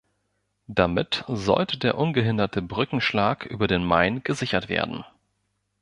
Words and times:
Damit 0.65 1.25
sollte 1.27 1.77
der 1.77 1.95
ungehinderte 1.95 2.63
Brückenschlag 2.63 3.45
über 3.45 3.67
den 3.67 3.83
Main 3.85 4.23
gesichert 4.23 4.67
werden. 4.67 5.05